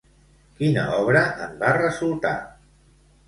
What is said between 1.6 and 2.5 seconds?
va resultar?